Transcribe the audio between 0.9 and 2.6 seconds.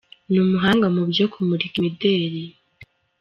mu byo kumurika imideli